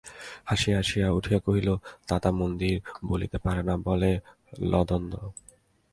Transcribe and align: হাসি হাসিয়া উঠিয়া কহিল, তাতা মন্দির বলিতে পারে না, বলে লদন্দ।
হাসি 0.45 0.69
হাসিয়া 0.71 1.07
উঠিয়া 1.11 1.39
কহিল, 1.45 1.69
তাতা 2.07 2.29
মন্দির 2.31 2.75
বলিতে 3.05 3.37
পারে 3.37 3.61
না, 3.63 3.75
বলে 3.87 4.11
লদন্দ। 4.71 5.13